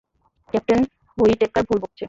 Captain 0.49 0.81
Whitaker 1.17 1.63
ভুল 1.67 1.77
বকছে। 1.79 1.99